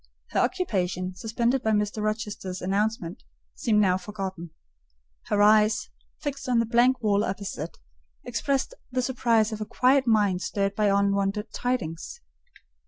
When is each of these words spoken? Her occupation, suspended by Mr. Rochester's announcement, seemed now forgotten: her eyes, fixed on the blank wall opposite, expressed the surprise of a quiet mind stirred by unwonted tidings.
Her 0.31 0.39
occupation, 0.39 1.13
suspended 1.13 1.61
by 1.61 1.73
Mr. 1.73 2.01
Rochester's 2.01 2.59
announcement, 2.59 3.21
seemed 3.53 3.79
now 3.81 3.99
forgotten: 3.99 4.49
her 5.27 5.43
eyes, 5.43 5.89
fixed 6.23 6.49
on 6.49 6.57
the 6.57 6.65
blank 6.65 7.03
wall 7.03 7.23
opposite, 7.23 7.77
expressed 8.23 8.73
the 8.91 9.03
surprise 9.03 9.51
of 9.51 9.61
a 9.61 9.65
quiet 9.67 10.07
mind 10.07 10.41
stirred 10.41 10.73
by 10.73 10.87
unwonted 10.87 11.53
tidings. 11.53 12.19